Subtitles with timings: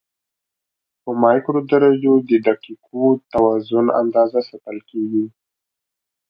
[1.03, 2.81] په مایکرو درجو د دقیق
[3.33, 5.25] توازن اندازه ساتل کېږي.